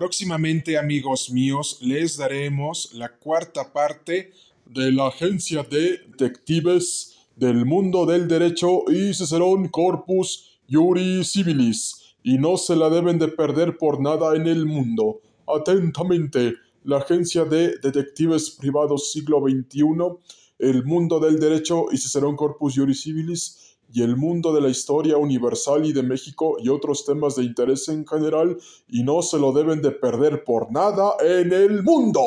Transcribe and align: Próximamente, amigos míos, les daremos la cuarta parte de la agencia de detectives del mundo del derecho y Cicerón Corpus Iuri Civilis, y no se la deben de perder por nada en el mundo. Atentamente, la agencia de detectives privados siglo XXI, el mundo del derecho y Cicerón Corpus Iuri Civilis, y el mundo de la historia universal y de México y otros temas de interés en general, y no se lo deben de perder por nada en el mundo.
Próximamente, 0.00 0.78
amigos 0.78 1.30
míos, 1.30 1.76
les 1.82 2.16
daremos 2.16 2.94
la 2.94 3.10
cuarta 3.18 3.70
parte 3.70 4.32
de 4.64 4.90
la 4.92 5.08
agencia 5.08 5.62
de 5.62 5.98
detectives 6.08 7.18
del 7.36 7.66
mundo 7.66 8.06
del 8.06 8.26
derecho 8.26 8.84
y 8.90 9.12
Cicerón 9.12 9.68
Corpus 9.68 10.58
Iuri 10.68 11.22
Civilis, 11.22 12.14
y 12.22 12.38
no 12.38 12.56
se 12.56 12.76
la 12.76 12.88
deben 12.88 13.18
de 13.18 13.28
perder 13.28 13.76
por 13.76 14.00
nada 14.00 14.34
en 14.36 14.46
el 14.46 14.64
mundo. 14.64 15.20
Atentamente, 15.46 16.54
la 16.82 16.96
agencia 16.96 17.44
de 17.44 17.76
detectives 17.82 18.52
privados 18.58 19.12
siglo 19.12 19.42
XXI, 19.46 19.82
el 20.60 20.82
mundo 20.86 21.20
del 21.20 21.38
derecho 21.38 21.92
y 21.92 21.98
Cicerón 21.98 22.36
Corpus 22.36 22.74
Iuri 22.74 22.94
Civilis, 22.94 23.76
y 23.92 24.02
el 24.02 24.16
mundo 24.16 24.52
de 24.52 24.60
la 24.60 24.68
historia 24.68 25.16
universal 25.16 25.84
y 25.84 25.92
de 25.92 26.02
México 26.02 26.56
y 26.62 26.68
otros 26.68 27.04
temas 27.04 27.36
de 27.36 27.44
interés 27.44 27.88
en 27.88 28.06
general, 28.06 28.56
y 28.88 29.02
no 29.02 29.22
se 29.22 29.38
lo 29.38 29.52
deben 29.52 29.82
de 29.82 29.90
perder 29.90 30.44
por 30.44 30.72
nada 30.72 31.14
en 31.20 31.52
el 31.52 31.82
mundo. 31.82 32.22